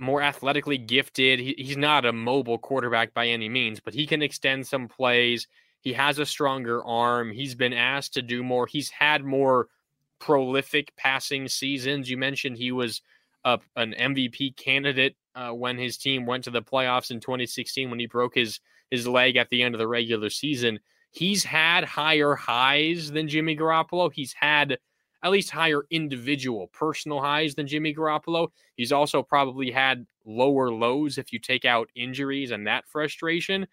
more 0.00 0.22
athletically 0.22 0.78
gifted. 0.78 1.38
He, 1.38 1.54
he's 1.58 1.76
not 1.76 2.06
a 2.06 2.12
mobile 2.12 2.58
quarterback 2.58 3.14
by 3.14 3.26
any 3.28 3.48
means, 3.48 3.80
but 3.80 3.94
he 3.94 4.06
can 4.06 4.22
extend 4.22 4.66
some 4.66 4.88
plays. 4.88 5.46
He 5.80 5.92
has 5.92 6.18
a 6.18 6.26
stronger 6.26 6.84
arm. 6.84 7.30
He's 7.30 7.54
been 7.54 7.72
asked 7.72 8.14
to 8.14 8.22
do 8.22 8.42
more. 8.42 8.66
He's 8.66 8.90
had 8.90 9.24
more 9.24 9.68
prolific 10.18 10.94
passing 10.96 11.48
seasons. 11.48 12.10
You 12.10 12.16
mentioned 12.16 12.56
he 12.56 12.72
was 12.72 13.02
a, 13.44 13.58
an 13.76 13.94
MVP 13.98 14.56
candidate 14.56 15.16
uh, 15.34 15.50
when 15.50 15.78
his 15.78 15.96
team 15.96 16.26
went 16.26 16.44
to 16.44 16.50
the 16.50 16.62
playoffs 16.62 17.10
in 17.10 17.20
2016 17.20 17.90
when 17.90 17.98
he 17.98 18.06
broke 18.06 18.34
his 18.34 18.60
his 18.90 19.06
leg 19.06 19.36
at 19.36 19.48
the 19.50 19.62
end 19.62 19.74
of 19.74 19.78
the 19.78 19.86
regular 19.86 20.30
season. 20.30 20.80
He's 21.12 21.44
had 21.44 21.84
higher 21.84 22.34
highs 22.34 23.10
than 23.10 23.28
Jimmy 23.28 23.56
Garoppolo. 23.56 24.12
He's 24.12 24.32
had 24.32 24.78
at 25.22 25.30
least 25.30 25.50
higher 25.50 25.82
individual 25.90 26.68
personal 26.68 27.20
highs 27.20 27.54
than 27.54 27.66
Jimmy 27.66 27.94
Garoppolo. 27.94 28.48
He's 28.76 28.92
also 28.92 29.22
probably 29.22 29.70
had 29.70 30.06
lower 30.24 30.70
lows 30.70 31.18
if 31.18 31.32
you 31.32 31.38
take 31.38 31.64
out 31.64 31.90
injuries 31.94 32.50
and 32.50 32.66
that 32.66 32.88
frustration. 32.88 33.66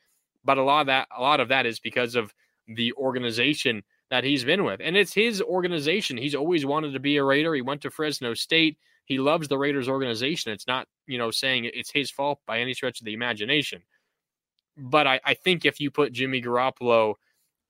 But 0.44 0.58
a 0.58 0.64
lot 0.64 0.82
of 0.82 0.88
that, 0.88 1.08
a 1.16 1.22
lot 1.22 1.40
of 1.40 1.50
that 1.50 1.66
is 1.66 1.80
because 1.80 2.16
of 2.16 2.34
the 2.68 2.94
organization 2.94 3.84
that 4.10 4.24
he's 4.24 4.44
been 4.44 4.64
with. 4.64 4.80
And 4.84 4.96
it's 4.96 5.14
his 5.14 5.42
organization. 5.42 6.18
He's 6.18 6.36
always 6.36 6.66
wanted 6.66 6.94
to 6.94 7.00
be 7.00 7.18
a 7.18 7.24
Raider. 7.24 7.54
He 7.54 7.62
went 7.62 7.82
to 7.82 7.90
Fresno 7.90 8.34
State. 8.34 8.78
He 9.06 9.20
loves 9.20 9.48
the 9.48 9.58
Raiders 9.58 9.88
organization. 9.88 10.52
It's 10.52 10.68
not, 10.68 10.88
you 11.06 11.18
know, 11.18 11.32
saying 11.32 11.66
it's 11.74 11.92
his 11.92 12.12
fault 12.12 12.40
by 12.46 12.60
any 12.60 12.74
stretch 12.74 13.00
of 13.00 13.06
the 13.06 13.14
imagination. 13.14 13.82
But 14.78 15.08
I, 15.08 15.20
I 15.26 15.34
think 15.34 15.66
if 15.66 15.80
you 15.80 15.92
put 15.92 16.14
Jimmy 16.14 16.42
Garoppolo, 16.42 17.16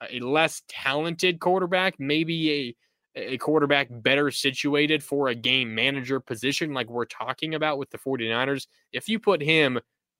a 0.09 0.19
less 0.19 0.61
talented 0.67 1.39
quarterback, 1.39 1.99
maybe 1.99 2.51
a 2.51 2.75
a 3.17 3.37
quarterback 3.37 3.87
better 3.89 4.29
situated 4.29 5.03
for 5.03 5.27
a 5.27 5.35
game 5.35 5.73
manager 5.73 6.19
position 6.19 6.73
like 6.73 6.89
we're 6.89 7.05
talking 7.05 7.55
about 7.55 7.77
with 7.77 7.89
the 7.89 7.97
49ers, 7.97 8.67
if 8.93 9.09
you 9.09 9.19
put 9.19 9.41
him 9.41 9.79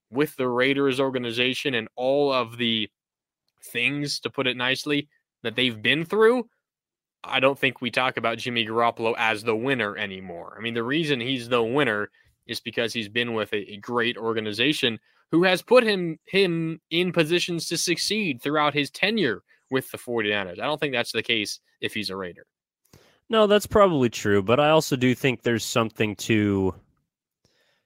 with 0.10 0.36
the 0.36 0.48
Raiders 0.48 1.00
organization 1.00 1.76
and 1.76 1.88
all 1.96 2.34
of 2.34 2.58
the 2.58 2.90
things, 3.64 4.20
to 4.22 4.30
put 4.30 4.48
it 4.48 4.58
nicely, 4.58 5.08
that 5.44 5.56
they've 5.56 5.82
been 5.82 6.06
through, 6.06 6.50
I 7.24 7.40
don't 7.40 7.60
think 7.60 7.82
we 7.82 7.92
talk 7.92 8.18
about 8.18 8.38
Jimmy 8.40 8.66
Garoppolo 8.66 9.14
as 9.18 9.44
the 9.44 9.56
winner 9.56 9.96
anymore. 9.98 10.56
I 10.58 10.62
mean, 10.62 10.74
the 10.74 10.84
reason 10.84 11.20
he's 11.20 11.50
the 11.50 11.64
winner 11.64 12.10
is 12.48 12.60
because 12.60 12.94
he's 12.94 13.10
been 13.10 13.34
with 13.34 13.54
a, 13.54 13.74
a 13.74 13.78
great 13.78 14.18
organization 14.18 15.00
who 15.32 15.44
has 15.44 15.62
put 15.62 15.84
him 15.84 16.18
him 16.26 16.80
in 16.90 17.12
positions 17.12 17.68
to 17.68 17.78
succeed 17.78 18.42
throughout 18.42 18.74
his 18.74 18.90
tenure 18.90 19.44
with 19.70 19.92
the 19.92 19.98
49ers. 19.98 20.60
I 20.60 20.66
don't 20.66 20.80
think 20.80 20.94
that's 20.94 21.12
the 21.12 21.24
case 21.24 21.60
if 21.82 21.94
he's 21.94 22.10
a 22.10 22.16
Raider. 22.16 22.46
No, 23.30 23.46
that's 23.46 23.68
probably 23.68 24.10
true, 24.10 24.42
but 24.42 24.60
I 24.60 24.70
also 24.70 24.96
do 24.96 25.14
think 25.14 25.42
there's 25.42 25.66
something 25.66 26.16
to 26.18 26.74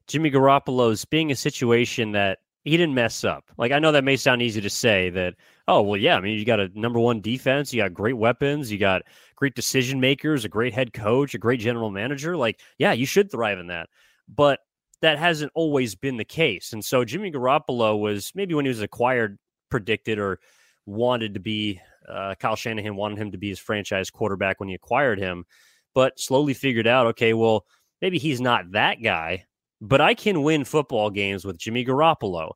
Jimmy 0.08 0.30
Garoppolo's 0.30 1.04
being 1.06 1.32
a 1.32 1.36
situation 1.36 2.12
that 2.12 2.40
he 2.64 2.78
didn't 2.78 2.94
mess 2.94 3.24
up. 3.24 3.50
Like 3.58 3.72
I 3.72 3.80
know 3.80 3.92
that 3.92 4.04
may 4.04 4.18
sound 4.18 4.44
easy 4.44 4.62
to 4.62 4.70
say 4.70 5.10
that, 5.10 5.36
oh 5.68 5.82
well, 5.82 5.98
yeah. 5.98 6.16
I 6.16 6.22
mean, 6.22 6.38
you 6.38 6.46
got 6.46 6.60
a 6.60 6.70
number 6.80 7.00
one 7.00 7.22
defense, 7.22 7.74
you 7.74 7.82
got 7.82 7.94
great 7.94 8.18
weapons, 8.18 8.72
you 8.72 8.78
got 8.78 9.02
great 9.36 9.56
decision 9.56 10.00
makers, 10.00 10.46
a 10.46 10.50
great 10.50 10.74
head 10.74 10.94
coach, 10.94 11.34
a 11.34 11.40
great 11.40 11.60
general 11.60 11.90
manager. 11.90 12.38
Like, 12.38 12.60
yeah, 12.78 12.92
you 12.94 13.08
should 13.08 13.32
thrive 13.32 13.58
in 13.58 13.68
that. 13.68 13.90
But 14.28 14.60
that 15.02 15.18
hasn't 15.18 15.52
always 15.56 15.96
been 15.96 16.18
the 16.18 16.26
case. 16.26 16.74
And 16.74 16.86
so 16.86 17.04
Jimmy 17.04 17.32
Garoppolo 17.32 18.00
was 18.00 18.32
maybe 18.36 18.54
when 18.54 18.66
he 18.66 18.70
was 18.70 18.82
acquired, 18.82 19.40
predicted 19.72 20.20
or 20.20 20.40
wanted 20.86 21.34
to 21.34 21.40
be 21.40 21.82
uh, 22.08 22.36
Kyle 22.40 22.56
Shanahan 22.56 22.96
wanted 22.96 23.18
him 23.18 23.32
to 23.32 23.38
be 23.38 23.50
his 23.50 23.60
franchise 23.60 24.10
quarterback 24.10 24.60
when 24.60 24.70
he 24.70 24.76
acquired 24.76 25.20
him, 25.20 25.46
but 25.94 26.20
slowly 26.20 26.54
figured 26.54 26.88
out, 26.88 27.08
okay, 27.08 27.34
well, 27.34 27.66
maybe 28.02 28.18
he's 28.18 28.42
not 28.42 28.72
that 28.72 29.02
guy, 29.04 29.46
but 29.82 30.02
I 30.02 30.14
can 30.14 30.44
win 30.44 30.64
football 30.64 31.10
games 31.10 31.46
with 31.46 31.58
Jimmy 31.58 31.86
Garoppolo. 31.86 32.52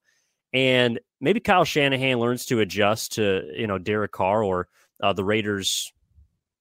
And 0.54 1.00
maybe 1.20 1.40
Kyle 1.40 1.66
Shanahan 1.66 2.20
learns 2.20 2.46
to 2.48 2.62
adjust 2.62 3.14
to, 3.14 3.44
you 3.56 3.68
know, 3.68 3.78
Derek 3.78 4.12
Carr 4.12 4.44
or 4.44 4.68
uh, 5.02 5.14
the 5.14 5.24
Raiders. 5.24 5.92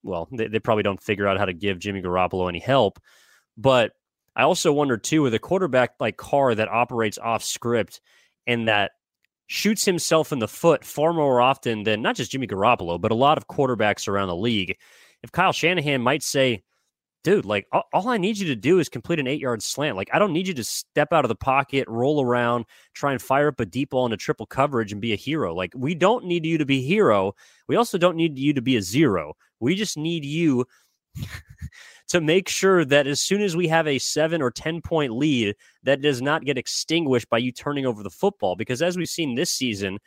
Well, 0.03 0.29
they, 0.33 0.49
they 0.49 0.59
probably 0.59 0.83
don't 0.83 1.03
figure 1.03 1.29
out 1.29 1.39
how 1.39 1.45
to 1.45 1.53
give 1.53 1.79
Jimmy 1.79 2.03
Garoppolo 2.03 2.49
any 2.49 2.59
help. 2.59 2.99
But 3.57 3.93
I 4.35 4.43
also 4.43 4.73
wonder, 4.73 4.97
too, 4.97 5.23
with 5.23 5.35
a 5.35 5.39
quarterback 5.39 5.93
like 6.01 6.17
Carr 6.17 6.55
that 6.57 6.69
operates 6.69 7.19
off 7.19 7.45
script 7.45 8.01
and 8.47 8.69
that 8.69 8.93
shoots 9.47 9.85
himself 9.85 10.33
in 10.33 10.39
the 10.39 10.49
foot 10.49 10.85
far 10.85 11.13
more 11.13 11.41
often 11.41 11.85
than 11.85 12.03
not 12.03 12.17
just 12.17 12.31
Jimmy 12.31 12.47
Garoppolo, 12.47 13.01
but 13.01 13.13
a 13.13 13.17
lot 13.17 13.39
of 13.39 13.47
quarterbacks 13.47 14.09
around 14.09 14.29
the 14.29 14.37
league. 14.37 14.77
If 15.23 15.33
Kyle 15.33 15.53
Shanahan 15.53 16.03
might 16.03 16.23
say, 16.23 16.63
dude, 17.25 17.45
like 17.45 17.67
all, 17.73 18.09
I 18.09 18.19
need 18.19 18.39
you 18.39 18.47
to 18.49 18.57
do 18.57 18.79
is 18.79 18.89
complete 18.89 19.19
an 19.19 19.27
eight 19.27 19.41
yard 19.41 19.63
slant. 19.63 19.97
Like 19.97 20.11
I 20.13 20.19
don't 20.19 20.33
need 20.33 20.47
you 20.47 20.55
to 20.55 20.65
step 20.65 21.13
out 21.13 21.25
of 21.25 21.29
the 21.31 21.35
pocket, 21.35 21.89
roll 21.89 22.23
around, 22.23 22.67
try 22.95 23.13
and 23.13 23.21
fire 23.21 23.49
up 23.49 23.61
a 23.61 23.67
deep 23.67 23.91
ball 23.91 24.05
into 24.05 24.17
triple 24.17 24.47
coverage 24.47 24.93
and 24.93 25.01
be 25.01 25.13
a 25.13 25.17
hero. 25.17 25.55
Like 25.55 25.73
we 25.75 25.95
don't 25.95 26.27
need 26.27 26.45
you 26.47 26.59
to 26.59 26.67
be 26.67 26.83
hero. 26.83 27.35
We 27.69 27.77
also 27.77 27.99
don't 27.99 28.17
need 28.17 28.39
you 28.39 28.53
to 28.55 28.63
be 28.63 28.77
a 28.77 28.83
zero. 28.83 29.35
We 29.61 29.75
just 29.75 29.97
need 29.97 30.25
you 30.25 30.67
to 32.09 32.21
make 32.21 32.49
sure 32.49 32.85
that 32.85 33.07
as 33.07 33.21
soon 33.21 33.41
as 33.41 33.57
we 33.57 33.69
have 33.69 33.87
a 33.87 33.99
seven 33.99 34.43
or 34.43 34.51
10 34.51 34.83
point 34.83 35.13
lead, 35.13 35.55
that 35.83 36.03
does 36.03 36.21
not 36.21 36.45
get 36.45 36.59
extinguished 36.59 37.29
by 37.31 37.39
you 37.39 37.53
turning 37.53 37.87
over 37.87 38.03
the 38.03 38.11
football. 38.11 38.57
Because 38.57 38.83
as 38.83 38.97
we've 38.97 39.09
seen 39.09 39.35
this 39.35 39.51
season, 39.51 39.99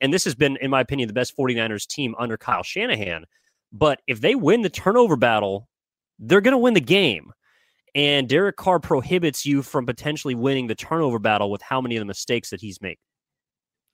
and 0.00 0.12
this 0.12 0.24
has 0.24 0.34
been, 0.34 0.56
in 0.60 0.70
my 0.70 0.80
opinion, 0.80 1.06
the 1.06 1.14
best 1.14 1.36
49ers 1.36 1.86
team 1.86 2.14
under 2.18 2.36
Kyle 2.36 2.62
Shanahan. 2.62 3.24
But 3.72 4.00
if 4.06 4.20
they 4.20 4.34
win 4.34 4.62
the 4.62 4.70
turnover 4.70 5.16
battle, 5.16 5.68
they're 6.18 6.40
going 6.40 6.52
to 6.52 6.58
win 6.58 6.74
the 6.74 6.80
game. 6.80 7.32
And 7.94 8.28
Derek 8.28 8.56
Carr 8.56 8.80
prohibits 8.80 9.46
you 9.46 9.62
from 9.62 9.86
potentially 9.86 10.34
winning 10.34 10.66
the 10.66 10.74
turnover 10.74 11.20
battle 11.20 11.50
with 11.50 11.62
how 11.62 11.80
many 11.80 11.96
of 11.96 12.00
the 12.00 12.06
mistakes 12.06 12.50
that 12.50 12.60
he's 12.60 12.80
made. 12.82 12.98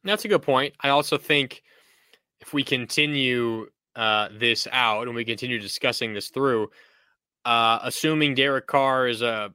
That's 0.04 0.24
a 0.24 0.28
good 0.28 0.42
point. 0.42 0.74
I 0.80 0.88
also 0.88 1.18
think 1.18 1.62
if 2.40 2.54
we 2.54 2.64
continue 2.64 3.66
uh, 3.94 4.28
this 4.38 4.66
out 4.72 5.06
and 5.06 5.14
we 5.14 5.24
continue 5.24 5.58
discussing 5.58 6.14
this 6.14 6.28
through, 6.28 6.70
uh, 7.44 7.78
assuming 7.82 8.34
Derek 8.34 8.66
Carr 8.66 9.08
is 9.08 9.22
a 9.22 9.52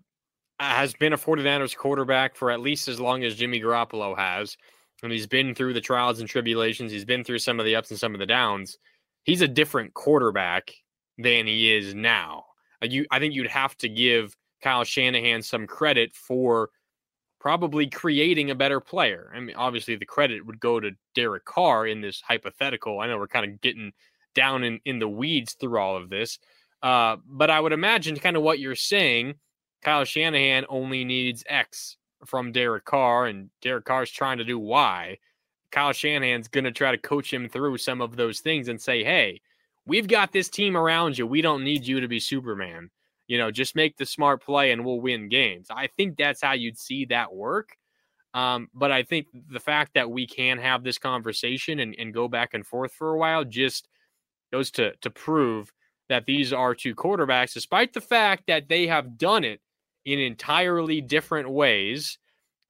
has 0.60 0.94
been 0.94 1.14
a 1.14 1.18
49ers 1.18 1.76
quarterback 1.76 2.36
for 2.36 2.50
at 2.50 2.62
least 2.62 2.88
as 2.88 3.00
long 3.00 3.24
as 3.24 3.36
Jimmy 3.36 3.60
Garoppolo 3.60 4.18
has, 4.18 4.56
and 5.04 5.12
he's 5.12 5.28
been 5.28 5.54
through 5.54 5.74
the 5.74 5.82
trials 5.82 6.20
and 6.20 6.30
tribulations, 6.30 6.92
he's 6.92 7.06
been 7.06 7.24
through 7.24 7.40
some 7.40 7.60
of 7.60 7.66
the 7.66 7.76
ups 7.76 7.92
and 7.92 8.00
some 8.00 8.14
of 8.14 8.20
the 8.20 8.26
downs. 8.26 8.78
He's 9.24 9.42
a 9.42 9.48
different 9.48 9.94
quarterback 9.94 10.72
than 11.18 11.48
he 11.48 11.76
is 11.76 11.94
now. 11.94 12.46
Uh, 12.82 12.88
you, 12.88 13.06
I 13.12 13.20
think 13.20 13.34
you'd 13.34 13.48
have 13.48 13.76
to 13.78 13.90
give 13.90 14.36
Kyle 14.62 14.84
Shanahan 14.84 15.42
some 15.42 15.68
credit 15.68 16.14
for 16.14 16.70
probably 17.40 17.88
creating 17.88 18.50
a 18.50 18.56
better 18.56 18.80
player. 18.80 19.32
I 19.36 19.40
mean, 19.40 19.56
obviously 19.56 19.96
the 19.96 20.06
credit 20.06 20.46
would 20.46 20.60
go 20.60 20.80
to 20.80 20.92
Derek 21.14 21.46
Carr 21.46 21.86
in 21.86 22.02
this 22.02 22.22
hypothetical. 22.22 23.00
I 23.00 23.08
know 23.08 23.18
we're 23.18 23.28
kind 23.28 23.52
of 23.52 23.62
getting 23.62 23.92
down 24.34 24.64
in, 24.64 24.80
in 24.86 25.00
the 25.00 25.08
weeds 25.08 25.54
through 25.54 25.78
all 25.78 25.96
of 25.96 26.10
this, 26.10 26.40
uh, 26.86 27.18
but 27.28 27.50
I 27.50 27.60
would 27.60 27.74
imagine 27.74 28.16
kind 28.18 28.38
of 28.38 28.44
what 28.44 28.60
you're 28.60 28.76
saying, 28.76 29.34
Kyle 29.82 30.06
Shanahan 30.06 30.66
only 30.70 31.04
needs 31.04 31.44
X 31.50 31.98
from 32.28 32.52
Derek 32.52 32.86
Carr, 32.86 33.26
and 33.26 33.50
Derek 33.60 33.86
Carr's 33.86 34.12
trying 34.12 34.38
to 34.38 34.44
do 34.44 34.60
Y. 34.60 35.18
Kyle 35.72 35.94
Shanahan's 35.94 36.48
going 36.48 36.64
to 36.64 36.72
try 36.72 36.92
to 36.92 36.98
coach 37.00 37.34
him 37.34 37.50
through 37.50 37.80
some 37.80 38.02
of 38.02 38.16
those 38.16 38.40
things 38.40 38.68
and 38.68 38.80
say, 38.80 39.04
hey, 39.04 39.42
we've 39.88 40.08
got 40.08 40.32
this 40.32 40.48
team 40.48 40.78
around 40.78 41.18
you. 41.18 41.26
We 41.26 41.42
don't 41.42 41.64
need 41.64 41.88
you 41.88 42.02
to 42.02 42.08
be 42.08 42.20
Superman. 42.20 42.92
You 43.26 43.40
know, 43.40 43.50
just 43.50 43.76
make 43.76 43.98
the 43.98 44.06
smart 44.06 44.44
play 44.44 44.72
and 44.72 44.86
we'll 44.86 45.02
win 45.02 45.28
games. 45.28 45.70
I 45.72 45.88
think 45.88 46.18
that's 46.18 46.44
how 46.44 46.54
you'd 46.54 46.78
see 46.78 47.06
that 47.06 47.34
work. 47.34 47.76
Um, 48.36 48.68
but 48.76 48.92
I 48.92 49.02
think 49.02 49.26
the 49.50 49.60
fact 49.60 49.96
that 49.96 50.12
we 50.12 50.28
can 50.28 50.60
have 50.60 50.84
this 50.84 51.00
conversation 51.00 51.80
and, 51.80 51.96
and 51.98 52.14
go 52.14 52.28
back 52.28 52.54
and 52.54 52.64
forth 52.64 52.92
for 52.92 53.16
a 53.16 53.18
while 53.18 53.44
just 53.44 53.88
goes 54.52 54.70
to 54.72 54.96
to 54.98 55.10
prove 55.10 55.74
that 56.10 56.26
these 56.26 56.54
are 56.54 56.76
two 56.76 56.96
quarterbacks, 56.96 57.54
despite 57.54 57.94
the 57.94 58.02
fact 58.02 58.44
that 58.48 58.70
they 58.70 58.88
have 58.88 59.18
done 59.18 59.44
it 59.44 59.60
in 60.06 60.20
entirely 60.20 61.02
different 61.02 61.50
ways. 61.50 62.18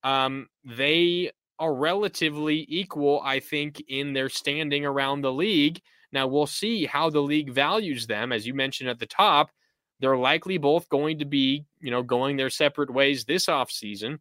Um, 0.04 0.48
they 0.64 1.32
are 1.60 1.74
relatively 1.74 2.66
equal, 2.70 3.22
I 3.24 3.40
think, 3.40 3.84
in 3.88 4.14
their 4.14 4.30
standing 4.30 4.86
around 4.86 5.22
the 5.22 5.34
league. 5.34 5.82
Now 6.12 6.28
we'll 6.28 6.48
see 6.48 6.86
how 6.86 7.10
the 7.10 7.22
league 7.22 7.52
values 7.52 8.08
them. 8.08 8.32
As 8.32 8.48
you 8.48 8.54
mentioned 8.54 8.90
at 8.90 9.00
the 9.00 9.06
top, 9.06 9.52
they're 10.00 10.18
likely 10.18 10.58
both 10.58 10.90
going 10.90 11.20
to 11.20 11.26
be, 11.26 11.66
you 11.80 11.92
know, 11.92 12.04
going 12.04 12.38
their 12.38 12.50
separate 12.50 12.92
ways 12.92 13.26
this 13.26 13.48
offseason. 13.48 14.20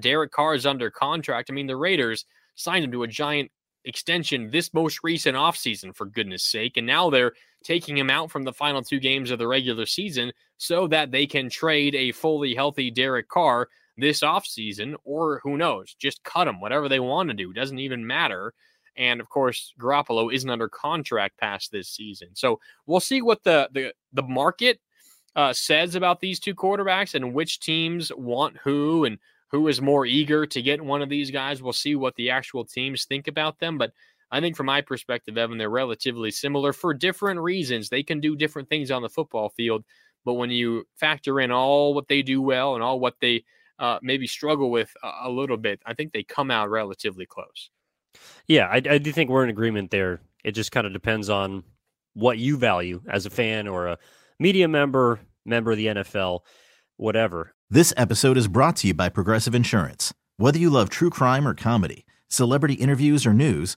Derek 0.00 0.32
Carr 0.32 0.54
is 0.54 0.66
under 0.66 0.90
contract. 0.90 1.50
I 1.50 1.54
mean, 1.54 1.66
the 1.66 1.76
Raiders 1.76 2.24
signed 2.54 2.84
him 2.84 2.92
to 2.92 3.04
a 3.04 3.08
giant 3.08 3.50
extension 3.84 4.50
this 4.50 4.74
most 4.74 5.00
recent 5.02 5.36
offseason, 5.36 5.94
for 5.96 6.06
goodness 6.06 6.44
sake. 6.44 6.76
And 6.76 6.86
now 6.86 7.08
they're 7.08 7.32
taking 7.66 7.98
him 7.98 8.10
out 8.10 8.30
from 8.30 8.44
the 8.44 8.52
final 8.52 8.82
two 8.82 9.00
games 9.00 9.30
of 9.30 9.38
the 9.38 9.46
regular 9.46 9.86
season 9.86 10.32
so 10.56 10.86
that 10.86 11.10
they 11.10 11.26
can 11.26 11.50
trade 11.50 11.94
a 11.94 12.12
fully 12.12 12.54
healthy 12.54 12.90
Derek 12.90 13.28
Carr 13.28 13.68
this 13.98 14.20
offseason, 14.20 14.94
or 15.04 15.40
who 15.42 15.56
knows, 15.56 15.94
just 15.94 16.22
cut 16.22 16.46
him, 16.46 16.60
whatever 16.60 16.88
they 16.88 17.00
want 17.00 17.28
to 17.28 17.34
do. 17.34 17.52
Doesn't 17.52 17.78
even 17.78 18.06
matter. 18.06 18.54
And 18.96 19.20
of 19.20 19.28
course, 19.28 19.74
Garoppolo 19.80 20.32
isn't 20.32 20.48
under 20.48 20.68
contract 20.68 21.38
past 21.38 21.72
this 21.72 21.88
season. 21.88 22.28
So 22.34 22.60
we'll 22.86 23.00
see 23.00 23.20
what 23.20 23.42
the 23.42 23.68
the, 23.72 23.94
the 24.12 24.22
market 24.22 24.80
uh, 25.34 25.52
says 25.52 25.94
about 25.94 26.20
these 26.20 26.40
two 26.40 26.54
quarterbacks 26.54 27.14
and 27.14 27.34
which 27.34 27.60
teams 27.60 28.10
want 28.16 28.56
who 28.58 29.04
and 29.04 29.18
who 29.48 29.68
is 29.68 29.80
more 29.80 30.06
eager 30.06 30.46
to 30.46 30.62
get 30.62 30.80
one 30.80 31.02
of 31.02 31.08
these 31.08 31.30
guys. 31.30 31.62
We'll 31.62 31.72
see 31.72 31.94
what 31.94 32.16
the 32.16 32.30
actual 32.30 32.64
teams 32.64 33.04
think 33.04 33.28
about 33.28 33.58
them. 33.58 33.76
But 33.78 33.92
I 34.30 34.40
think 34.40 34.56
from 34.56 34.66
my 34.66 34.80
perspective, 34.80 35.38
Evan, 35.38 35.58
they're 35.58 35.70
relatively 35.70 36.30
similar 36.30 36.72
for 36.72 36.92
different 36.92 37.40
reasons. 37.40 37.88
They 37.88 38.02
can 38.02 38.20
do 38.20 38.34
different 38.36 38.68
things 38.68 38.90
on 38.90 39.02
the 39.02 39.08
football 39.08 39.50
field. 39.50 39.84
But 40.24 40.34
when 40.34 40.50
you 40.50 40.84
factor 40.96 41.40
in 41.40 41.52
all 41.52 41.94
what 41.94 42.08
they 42.08 42.22
do 42.22 42.42
well 42.42 42.74
and 42.74 42.82
all 42.82 42.98
what 42.98 43.14
they 43.20 43.44
uh, 43.78 43.98
maybe 44.02 44.26
struggle 44.26 44.70
with 44.70 44.92
a, 45.02 45.28
a, 45.28 45.30
little 45.30 45.56
bit, 45.56 45.80
I 45.86 45.94
think 45.94 46.12
they 46.12 46.24
come 46.24 46.50
out 46.50 46.70
relatively 46.70 47.26
close. 47.26 47.70
Yeah, 48.48 48.66
I, 48.66 48.76
I 48.76 48.98
do 48.98 49.12
think 49.12 49.30
we're 49.30 49.44
in 49.44 49.50
agreement 49.50 49.90
there. 49.90 50.20
It 50.42 50.52
just 50.52 50.72
kind 50.72 50.86
of 50.86 50.92
depends 50.92 51.30
on 51.30 51.62
what 52.14 52.38
you 52.38 52.56
value 52.56 53.02
as 53.08 53.26
a 53.26 53.30
fan 53.30 53.68
or 53.68 53.86
a 53.86 53.98
media 54.40 54.66
member, 54.66 55.20
member 55.44 55.72
of 55.72 55.76
the 55.76 55.86
NFL, 55.86 56.40
whatever. 56.96 57.54
This 57.70 57.92
episode 57.96 58.36
is 58.36 58.48
brought 58.48 58.76
to 58.76 58.88
you 58.88 58.94
by 58.94 59.08
Progressive 59.08 59.54
Insurance. 59.54 60.14
Whether 60.38 60.58
you 60.58 60.70
love 60.70 60.88
true 60.88 61.10
crime 61.10 61.46
or 61.46 61.54
comedy, 61.54 62.06
celebrity 62.28 62.74
interviews 62.74 63.26
or 63.26 63.34
news, 63.34 63.76